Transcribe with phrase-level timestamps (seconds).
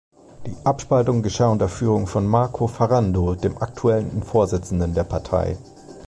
[0.47, 5.59] Die Abspaltung geschah unter Führung von Marco Ferrando, dem aktuellen Vorsitzenden der Partei.